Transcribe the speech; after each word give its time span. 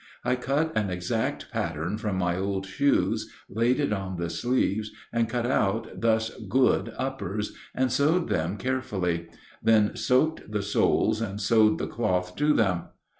I 0.25 0.35
cut 0.35 0.75
an 0.75 0.89
exact 0.89 1.51
pattern 1.51 1.99
from 1.99 2.15
my 2.15 2.35
old 2.35 2.65
shoes, 2.65 3.31
laid 3.47 3.79
it 3.79 3.93
on 3.93 4.17
the 4.17 4.31
sleeves, 4.31 4.89
and 5.13 5.29
cut 5.29 5.45
out 5.45 6.01
thus 6.01 6.31
good 6.49 6.91
uppers 6.97 7.53
and 7.75 7.91
sewed 7.91 8.27
them 8.27 8.57
carefully; 8.57 9.27
then 9.61 9.95
soaked 9.95 10.51
the 10.51 10.63
soles 10.63 11.21
and 11.21 11.39
sewed 11.39 11.77
the 11.77 11.85
cloth 11.85 12.35
to 12.37 12.51
them. 12.51 12.85